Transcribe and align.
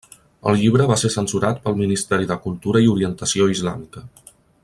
El 0.51 0.55
llibre 0.61 0.87
va 0.91 0.95
ser 1.01 1.11
censurat 1.15 1.61
pel 1.67 1.77
ministeri 1.81 2.29
de 2.33 2.39
Cultura 2.47 2.83
i 2.87 2.91
Orientació 2.95 3.51
Islàmica. 3.59 4.05